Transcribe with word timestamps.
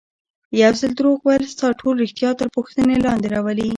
یو 0.61 0.71
ځل 0.79 0.91
دروغ 0.99 1.17
ویل 1.23 1.43
ستا 1.53 1.67
ټول 1.79 1.95
ریښتیا 2.03 2.29
تر 2.39 2.47
پوښتنې 2.55 2.95
لاندې 3.05 3.27
راولي. 3.33 3.69